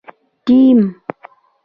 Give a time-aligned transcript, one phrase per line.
[0.45, 0.79] ټیم